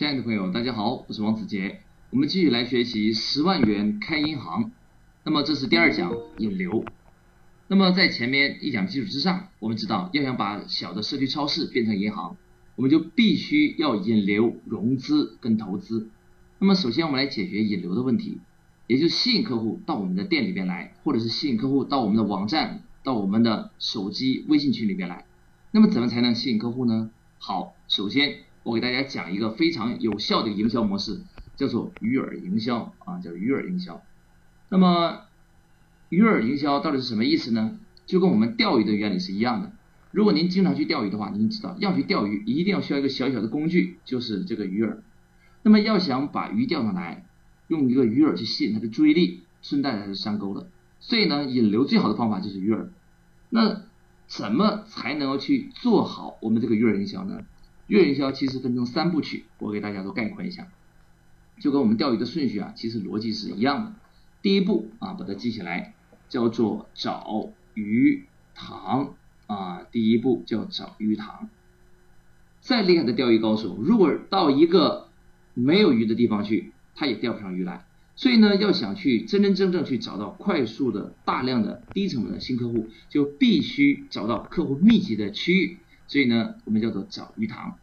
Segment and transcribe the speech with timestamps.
[0.00, 1.82] 亲爱的朋友，大家好，我是王子杰。
[2.08, 4.72] 我们继续来学习十万元开银行。
[5.24, 6.86] 那么这是第二讲引流。
[7.68, 12.38] 那么在前面一讲基础之上，我们知道要想把小的社区超市变成银行，
[12.76, 16.08] 我们就必须要引流、融资跟投资。
[16.58, 18.40] 那么首先我们来解决引流的问题，
[18.86, 25.26] 也就是吸引客户到我们的店里边来，或者是吸引客户到我们的网站、到我们的手机微信群里边来。
[25.72, 27.10] 那么怎么才能吸引客户呢？
[27.36, 28.38] 好，首先。
[28.62, 31.20] 我给大家讲一个非常有效的营销模式，
[31.56, 34.02] 叫做鱼饵营销啊，叫鱼饵营销。
[34.68, 35.22] 那么
[36.08, 37.78] 鱼饵营销到底是什么意思呢？
[38.06, 39.72] 就跟我们钓鱼的原理是一样的。
[40.10, 44.96] 如果您经常去钓鱼的话，您知道要去钓鱼，一定要需要一个小小的工具，就是这个鱼饵。
[45.62, 47.26] 那么要想把鱼钓上来，
[47.68, 50.66] 用一个鱼饵去吸引它的注意力，顺带它就上钩了。
[50.98, 52.88] 所以呢，引流最好的方法就是鱼饵。
[53.48, 53.82] 那
[54.26, 57.40] 怎么才能够去做好我们这个鱼饵营销呢？
[57.90, 60.68] 月营销其实分成三部曲，我给大家都概括一下，
[61.58, 63.92] 就跟我们钓鱼的顺序啊，其实逻辑是一样的。
[64.42, 65.92] 第一步啊，把它记起来，
[66.28, 69.16] 叫做找鱼塘
[69.48, 71.50] 啊，第一步叫找鱼塘。
[72.60, 75.08] 再厉害的钓鱼高手，如果到一个
[75.54, 77.84] 没有鱼的地方去，他也钓不上鱼来。
[78.14, 85.78] 所以呢，要想去真真正正去找到快速的、大量的、低成本的新客户，就必须找到客户密集的区域。
[86.10, 87.78] 所以呢，我们叫做找鱼塘。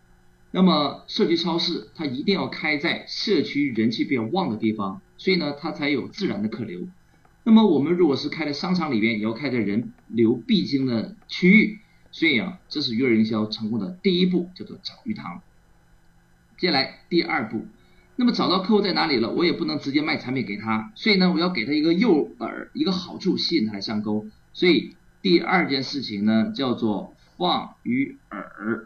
[0.51, 6.89] 那么社区超市它一定要开在社区人气比较旺的地方，所以呢，它才有自然的客流。
[7.45, 11.79] 那么我们如果是开在商场里边，也要开在人流必经的区域。
[12.11, 15.41] 所以啊，这是鱼饵营销成功的第一步，叫做找鱼塘。
[16.57, 17.65] 接下来第二步，
[18.17, 24.25] 那么找到客户在哪里了，我也不能直接卖产品给他，所以呢，我要给他一个诱饵，一个好处吸引他来上钩。
[24.51, 27.13] 所以第二件事情呢，叫做。
[27.37, 28.85] 放鱼饵，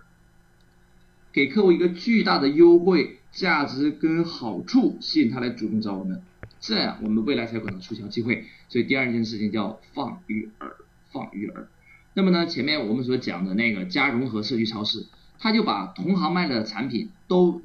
[1.31, 6.21] 给客户一个巨大的优惠价值跟好处，吸引他来主动找我们，
[6.59, 8.45] 这样我们未来才有可能促销机会。
[8.67, 10.71] 所以第二件事情叫放鱼饵，
[11.11, 11.65] 放鱼饵。
[12.13, 15.07] 那么呢，前面我们所讲的那个加融合社区超市，
[15.39, 17.61] 他就把同行卖的产品都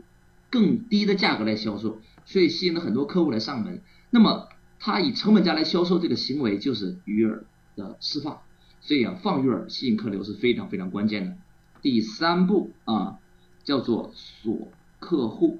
[0.50, 3.82] 更低的价格来销售，所以吸引了很多客户来上门。
[4.10, 7.40] 那么他以成本价来销售这个行为，就是鱼饵
[7.74, 8.38] 的释放。
[8.86, 11.36] 这样，放鱼饵吸引客流是非常非常关键的。
[11.82, 13.18] 第三步啊，
[13.64, 14.68] 叫做锁
[15.00, 15.58] 客户，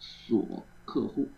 [0.00, 1.28] 锁客户，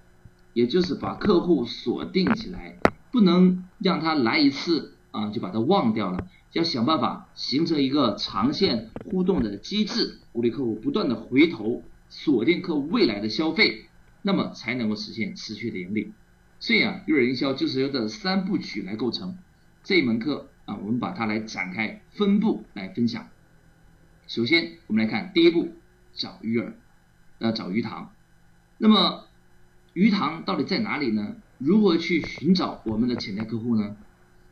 [0.54, 2.78] 也就是把客户锁定起来，
[3.12, 13.84] 不能让他来一次啊就把他忘掉了，要想办法形成一个长线互动的机制，鼓励客户不断的回头锁定客户未来的消费，
[14.22, 16.14] 那么才能够实现持续的盈利。
[16.58, 19.36] 所以啊，鱼饵营销就是由这三部曲来构成
[19.84, 20.48] 这一门课。
[20.68, 23.26] 啊，我们把它来展开分步来分享。
[24.26, 25.72] 首先，我们来看第一步，
[26.12, 26.74] 找鱼饵，
[27.38, 28.12] 要找鱼塘。
[28.76, 29.24] 那么，
[29.94, 31.36] 鱼塘到底在哪里呢？
[31.56, 33.96] 如何去寻找我们的潜在客户呢？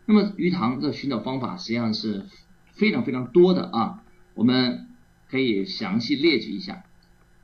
[0.06, 2.25] 那么，鱼塘的寻找方法实际上是
[2.72, 4.88] 非常非常多的啊，我们
[5.28, 6.82] 可以详细列举一下。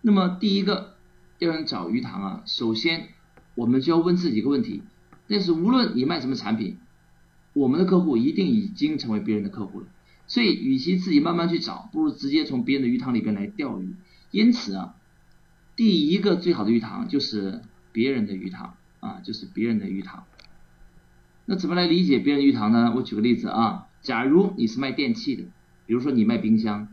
[0.00, 0.97] 那么，第一个，
[1.41, 3.09] 要想找鱼塘啊，首先
[3.55, 4.82] 我们就要问自己一个问题，
[5.27, 6.78] 那是无论你卖什么产品。
[7.55, 9.87] 我们的客户一定已经成为别人的客户了，
[10.27, 13.95] 所以与其自己慢慢去找，不如直接从别人的鱼塘里边来钓鱼。
[14.31, 14.95] 因此啊，
[15.77, 17.61] 第一个最好的鱼塘就是
[17.93, 20.25] 别人的鱼塘啊，就是别人的鱼塘。
[21.45, 22.95] 那怎么来理解别人鱼塘呢？
[22.97, 25.43] 我举个例子啊，假如你是卖电器的，
[25.87, 26.89] 比如说你卖冰箱，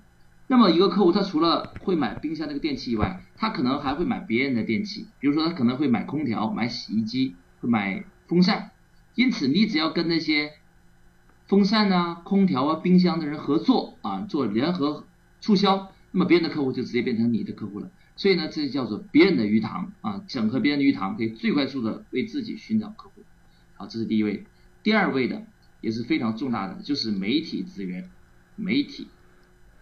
[0.48, 8.72] 那么一个客户他除了会买冰箱这个电器以外，他可能还会买别人的电器，比如说他可能会买空调、买洗衣机、会买风扇。
[9.20, 10.54] 因此，你只要跟那些
[11.46, 15.06] 风扇啊、空调啊、冰箱的人合作啊，做联合
[15.42, 17.92] 促销，那么别人的客户就直接变成你的客户了。
[18.16, 23.24] 所以呢，这就叫做别人的鱼塘啊，整合别人的鱼塘，可以最快速的为自己寻找客户。
[23.76, 24.46] 好，这是第一位。
[24.84, 25.46] 第二位的
[25.82, 28.10] 也是非常重大的，就是媒体资源。
[28.56, 29.10] 媒体。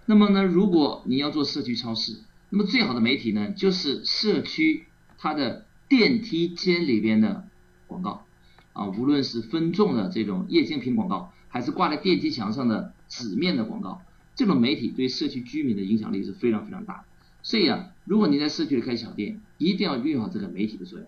[0.07, 2.17] 那么呢，如果你要做社区超市，
[2.49, 4.85] 那么最好的媒体呢，就是社区
[5.19, 7.47] 它的电梯间里边的
[7.85, 8.23] 广告。
[8.77, 14.01] 啊，无论是分众的这种液晶屏广告，还是挂在电梯墙上的纸面的广告，
[14.35, 17.03] 这种媒体对社区居民的影响力是非常非常大的。
[17.41, 21.07] 所以啊，如果你在社区里开小店，一定要运用好这个媒体的作用。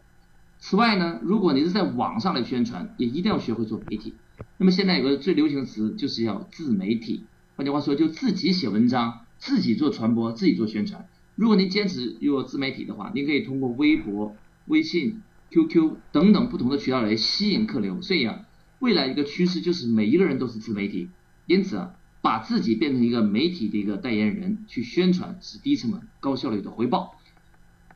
[0.58, 4.16] 此外呢，如果你是在网上来宣传，也一定要学会做媒体。
[4.58, 7.24] 那么现在有个最流行的词，就是要自媒体。
[7.56, 11.08] 换句话说，就自己写文章，自己做传播，自己做宣传。
[11.36, 14.36] 如果您坚持用自媒体的话，您可以通过微博、
[14.66, 15.22] 微信。
[15.52, 18.46] QQ 等等不同的渠道来吸引客流，所以啊，
[18.80, 21.10] 未来一个趋势就是每一个人都是自媒体，
[21.46, 27.16] 因此啊，把自己变成一个媒体的一个代言人去宣传是低成本高效率的回报。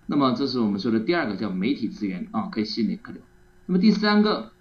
[0.08, 3.22] 那么这是我们说的第二个叫媒体资源啊，可以吸引客流。
[3.68, 4.52] 那么第三个，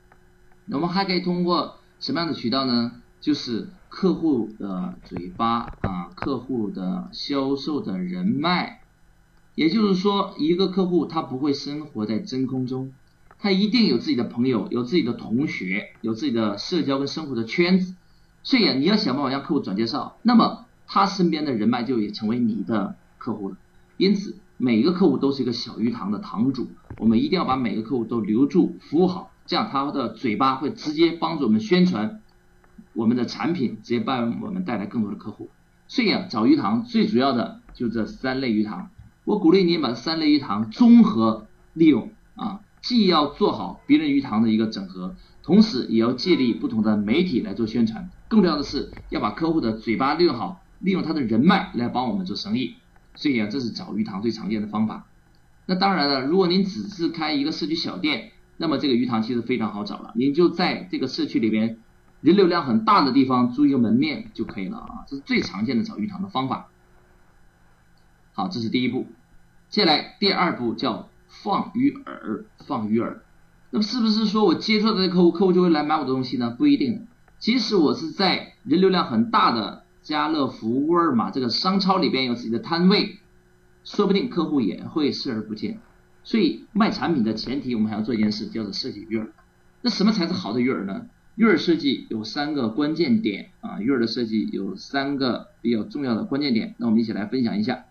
[0.70, 2.92] 我们还可以通过什么样的渠道呢？
[3.20, 8.81] 就是客户的嘴巴啊，客户的销售的人脉。
[9.54, 12.92] 也就是说，一个客户他不会生活在真空中，
[13.38, 17.94] 他一定有自己的朋友，有自己的同学，有自己的社交跟生活的圈子。
[18.42, 23.56] 所以啊，你要想办法让客户转介绍，那么他身边的人脉就也成为你的客户了。
[23.98, 32.20] 因此，每一个客户都是一个小鱼塘的堂主，我们一定要把每个客户都留住，服务好，这样他的嘴巴会直接帮助我们宣传
[32.94, 35.50] 我们的产品，直接帮我们带来更多的客户。
[35.88, 38.88] 所以啊，找鱼塘最主要的就这三类鱼塘。
[39.24, 48.10] 我鼓励你把三类鱼塘综合利用啊，既要做好别人鱼塘的一个整合，同时也要借力不同的媒体来做宣传。
[48.28, 52.74] 更重要的是要把客户的嘴巴利用好，利用他的人脉来帮我们做生意。
[53.14, 55.06] 所以啊，这是找鱼塘最常见的方法。
[55.66, 61.78] 那当然了，如果您只是开一个社区小店，那么这个鱼塘其实非常好找了，您就在这个社区里边
[62.22, 66.70] 人流量很大的地方租一个门面就可以了啊，这是最常见的找鱼塘的方法。
[68.32, 69.06] 好，这是第一步。
[69.68, 73.16] 接下来第二步叫放鱼饵，放鱼饵。
[73.70, 76.50] 那么是不是说我接触到的客户，客户就会来买我的东西呢？
[76.50, 77.06] 不一定。
[77.38, 83.18] 即使我是在人流量很大的家乐福、沃尔玛这个商超里边有自己的摊位，
[83.82, 85.80] 说不定客户也会视而不见。
[86.22, 89.26] 所以卖产品的前提，我们还要做一件事，叫做设计鱼饵。
[89.80, 91.06] 那什么才是好的鱼饵呢？
[91.34, 96.74] 鱼饵设计有三个关键点啊，鱼饵的设计有三个比较重要的关键点。
[96.78, 97.86] 那我们一起来分享一下。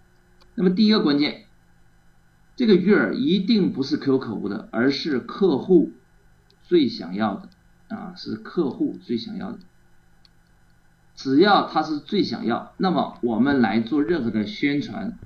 [0.56, 1.45] 那么第一个关键，
[2.56, 5.92] 这个鱼饵一定不是可有可无的，而是客户
[6.63, 7.50] 最想要的
[7.95, 9.59] 啊，是客户最想要的。
[11.15, 15.18] 只要他是最想要，那么我们来做任何的宣传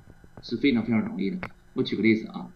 [0.41, 1.37] 是非常非常容易的。
[1.73, 2.49] 我举个例子啊，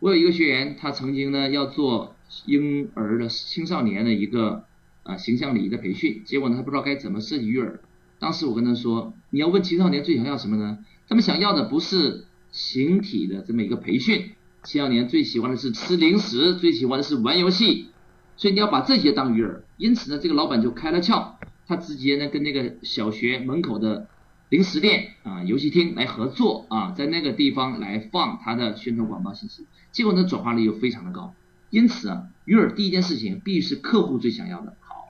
[0.00, 2.14] 我有一个学员，他曾经呢要做
[2.46, 4.64] 婴儿的青少年的一个
[5.02, 7.78] 啊形象礼仪的培训，结果呢他不知道该怎么设计鱼饵。
[8.18, 10.78] 当时我跟他说，你要问青少年最想要什么呢？
[11.08, 14.32] 他们想要的不是形体的这么一个培训，
[14.62, 17.88] 青少年最喜欢的是吃零食，最喜欢的是玩游戏，
[18.36, 19.60] 所以你要把这些当鱼饵。
[19.78, 24.08] 因此呢，这个老板就开了窍，他直接呢跟那个小学门口的
[24.50, 31.34] 零食店啊、游戏厅来合作啊，在那个地方来放他的宣传广告信息，结果呢转化率又非常的高。
[31.70, 34.76] 因此啊，鱼饵第一件事情必须是客户最想要的。
[34.80, 35.08] 好，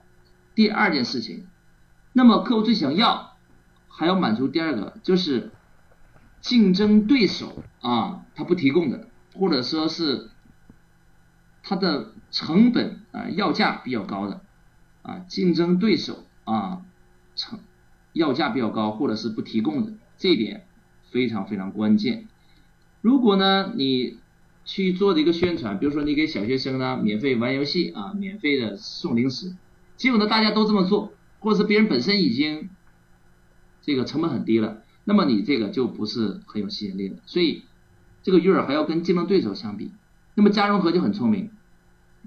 [0.55, 1.45] 第二件事情，
[2.13, 3.33] 那么客户最想要
[3.89, 5.51] 还要满足第二个就是。
[6.41, 10.29] 竞争对手啊，他不提供的，或者说是
[11.63, 14.41] 他的成本啊要价比较高的
[15.01, 16.81] 啊，竞争对手啊
[17.35, 17.59] 成
[18.13, 20.65] 要价比较高，或者是不提供的，这一点
[21.11, 22.27] 非常非常关键。
[23.01, 24.17] 如果呢你
[24.65, 29.55] 去做的一个宣传，比如说你给小学生呢免费玩游戏啊，免费的送零食，
[29.97, 32.69] 结果呢大家都这么做，或者是别人本身已经
[33.81, 34.83] 这个成本很低了。
[35.05, 37.63] 那么你这个就不是很有吸引力了，所以
[38.21, 39.91] 这个鱼饵还要跟竞争对手相比。
[40.35, 41.49] 那么嘉荣和就很聪明，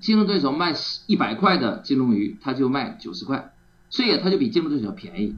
[0.00, 0.74] 竞争对手卖
[1.06, 3.54] 一百块的金龙鱼，他就卖九十块，
[3.88, 5.36] 所以他就比竞争对手便宜，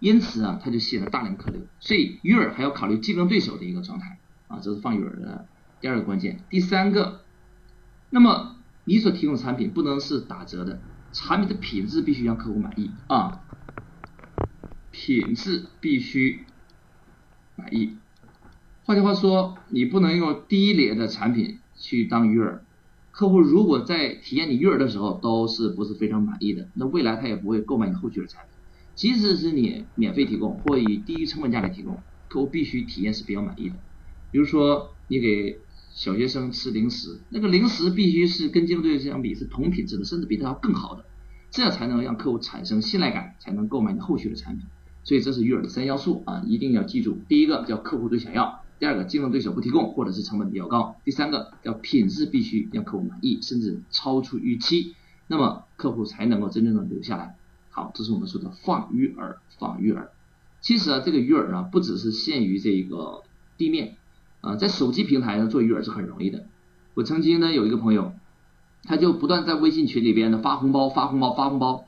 [0.00, 1.60] 因此啊，他就吸引了大量客流。
[1.80, 4.18] 所以鱼饵还要考虑竞争对手的一个状态
[4.48, 5.46] 啊，这是放鱼饵的
[5.80, 6.40] 第二个关键。
[6.48, 7.20] 第三个，
[8.08, 10.80] 那么你所提供产品不能是打折的，
[11.12, 13.42] 产品的品质必须让客户满意啊，
[14.90, 16.45] 品质必须。
[17.56, 17.96] 满意。
[18.84, 22.60] 换句话说，你不能用低劣的产品去当鱼饵。
[23.10, 28.52] 客户如果在体验你鱼饵的时候都是不是非常满意的，那未来他也不会购买你后续的产品。
[28.94, 31.98] 即使是你免费提供或以低于成本价来提供，
[32.28, 33.74] 客户必须体验是比较满意的。
[34.30, 35.58] 比如说，你给
[35.92, 41.04] 小学生吃零食，那个零食必须是跟竞争对手相比是同品质的，甚至比他要更好的，
[41.50, 44.66] 这样才能让客户产生信赖感，才能购买你后续的产品。
[45.06, 47.16] 所以这是鱼饵的三要素啊，一定要记住。
[47.28, 54.96] 第一个叫客户最想要，第二个竞争对手不提供或者是成本比较高，第三个叫品质必须让客户满意，甚至超出预期，
[55.28, 57.36] 那么客户才能够真正的留下来。
[57.70, 60.08] 好，这是我们说的放鱼饵，放鱼饵。
[60.60, 63.22] 其实啊，这个鱼饵啊，不只是限于这个
[63.56, 63.94] 地面
[64.40, 66.46] 啊，在手机平台上做鱼饵是很容易的。
[66.94, 68.12] 我曾经呢有一个朋友，
[68.82, 71.84] 他就不断在微信群里边呢发红包，发红包，发红包。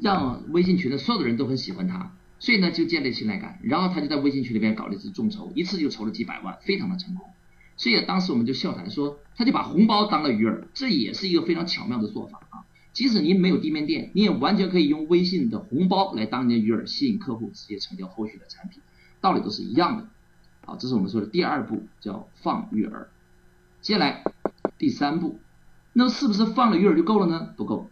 [0.00, 7.28] 让微信群的所有的人都很喜欢他，所以呢就建立信赖感，然后他就在微信群里边搞了一次众筹，一次就筹了几百万，非常的成功。
[7.76, 12.66] 所以当时我们就笑谈说，他就把红包当了鱼饵，这也是一个非常巧妙的做法啊。
[12.92, 18.82] 即使您没有地面店，你也完全可以用微信的红包来当你的鱼饵，吸引客户直接成交后续的产品，
[19.20, 20.08] 道理都是一样的。
[20.64, 23.06] 好，这是我们说的第二步，叫放鱼饵。
[23.80, 24.24] 接下来
[24.76, 25.38] 第三步，
[25.92, 27.54] 那是不是放了鱼饵就够了呢？
[27.56, 27.88] 不够，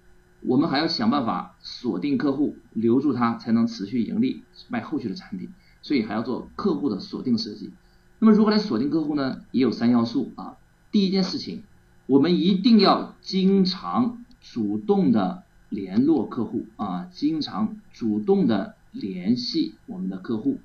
[0.46, 5.50] 我们还要想办法锁定客户，留住他，才能持续盈利，卖后续的产品。
[5.82, 7.70] 所以还要做客户的锁定设计。
[8.18, 9.42] 那么如何来锁定客户呢？
[9.50, 10.56] 也有三要素啊。
[10.90, 11.62] 第一件事情，
[12.06, 20.58] 我们一定要经常主动的联络客户啊，经常主动的联系我们的客户。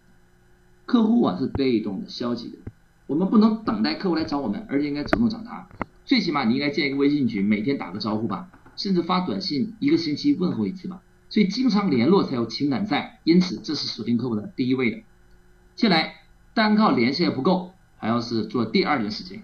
[0.85, 2.57] 客户啊是被动的、消极的，
[3.07, 5.67] 我们不能等待客户来找我们，而且应该主动找他。
[6.05, 11.01] 最起码你应该建一个微信群，每天打个招呼吧，甚至发短信，一个星期问候一次吧。
[11.29, 14.97] 所以经常联络才有情感在，因此这是锁定客户的第一位的。
[15.75, 16.15] 接下来
[16.53, 19.43] 单靠联系还不够，还要是做第二件事情，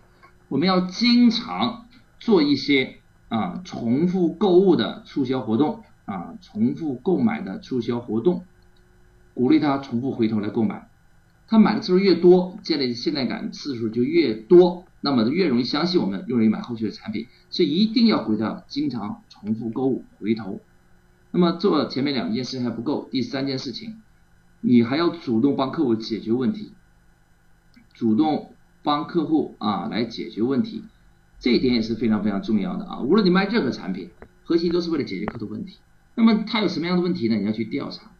[0.50, 1.86] 我们要经常
[2.20, 2.98] 做一些
[3.30, 8.44] 啊重复购物的促销活动啊，重复购买的促销活动，
[9.34, 10.90] 鼓励他重复回头来购买。
[11.48, 17.28] 他买的次数越多，建立信赖感次数就越多，那么越容易相信我们，越容易买后续的产品。
[17.50, 20.60] 所以一定要回到经常重复购物回头。
[21.32, 24.02] 那么做前面两件事还不够，第三件事情，
[24.62, 26.72] 你还要主动帮客户解决问题，
[27.94, 30.84] 主动帮客户啊来解决问题，
[31.40, 33.02] 这一点也是非常非常重要的啊。
[33.02, 34.10] 无论你卖任何产品，
[34.44, 35.78] 核心都是为了解决客户问题。
[36.16, 37.36] 那么他有什么样的问题呢？
[37.36, 38.12] 你要去调查。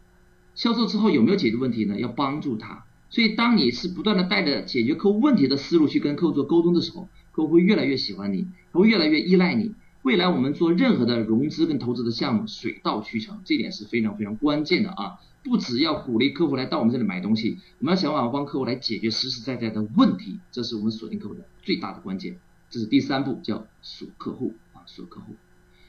[0.54, 2.00] 销售之后有没有解决问题呢？
[2.00, 2.86] 要帮助他。
[3.10, 9.74] 所以，当你是不断的带着解决客户问题的思路去跟客户做沟通的时候，客户会越来越喜欢你，他会越来越依赖你。
[10.04, 15.20] 未来我们做任何的融资跟投资的项目，水到渠成，这点是非常非常关键的啊！
[15.44, 22.38] 不只要鼓励客户来到我们这里买东西，我们要想办法帮客户来解决实实在在的问题，这是我们锁定客户的最大的关键。
[22.70, 25.36] 这是第三步，叫锁客户啊，锁客户。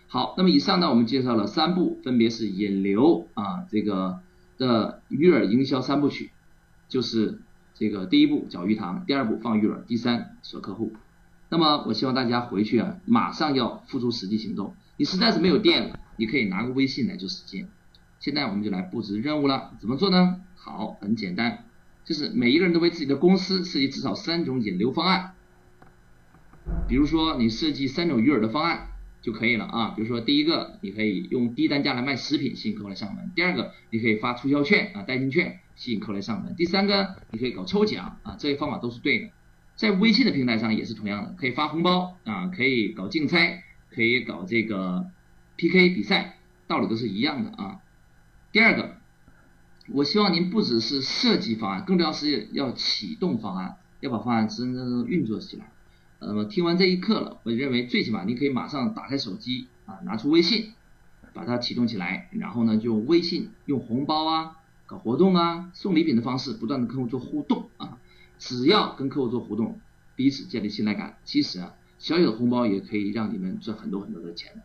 [0.07, 4.21] 好，那么以上呢，我们介绍了三步，分别是引流啊，这个
[4.57, 6.31] 的鱼饵营销三部曲。
[6.89, 7.41] 就是
[7.75, 10.93] 这个第一步搅鱼塘，第二步放鱼饵，第三锁客户。
[11.51, 14.75] 那么我希望大家回去啊，马上要付出实际行动。
[14.97, 17.69] 你实在是没有电了，你可以拿个微信来做实践。
[18.19, 20.41] 现在我们就来布置任务了，怎么做呢？
[20.57, 21.65] 好，很简单，
[22.05, 25.35] 就是每一个人都为自己的公司设计至少三种引流方案。
[26.89, 28.89] 比如说你设计三种鱼饵的方案。
[29.21, 39.31] 就可以了啊，比如说第一个，你可以用低单价来卖食品吸引客户来上门；第二个，你可以发促销券啊，代金券吸引客户来上门；第三个，你可以搞抽奖啊，这些方法都是对的。
[39.77, 45.07] 在微信的平台上也是同样的，可以发红包啊，可以搞竞猜，可以搞这个
[45.57, 47.81] PK 比赛，道理都是一样的啊。
[48.51, 48.97] 第二个，
[49.93, 55.71] 我希望您不只是设计方案，更重要是要启动方案，要把方案真正正运作起来。
[56.21, 60.73] 那么听完这一课了，我认为最起码你可以马上打开手机啊，拿出微信，
[61.33, 64.57] 把它启动起来，然后呢，就用微信用红包啊、
[64.87, 67.99] 搞活动啊、送礼品的方式，不断的跟客户做互动啊。
[68.39, 69.81] 只要跟客户做互动，
[70.17, 74.63] 彼此建立信赖感，其实啊，小小的红包也可以让你们赚很多很多的钱。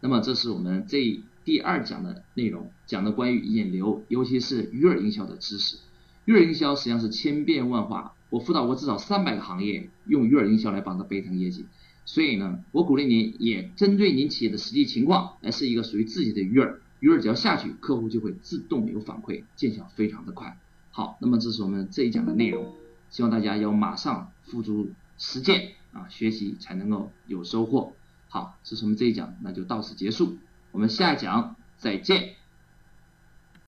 [0.00, 5.78] 那么这是我们这第二讲的内容，讲的关于引流，尤其是鱼饵营销的知识。
[6.26, 8.14] 鱼饵营销实际上是千变万化。
[8.30, 11.66] 我辅导过至少三百个行业，用鱼饵营销来帮他倍增业绩。
[12.06, 16.76] 所以呢，我鼓励您也针对您企业的实际情况来试一个属于自己的鱼饵。
[17.00, 20.58] 鱼饵只要下去，客户就会自动有反馈，见效非常的快。
[20.90, 22.74] 好，那么这是我们这一讲的内容，
[23.10, 27.92] 希望大家要马上付诸实践啊，学习才能够有收获。
[28.28, 30.36] 好，这是我们这一讲，那就到此结束，
[30.72, 32.34] 我们下一讲再见。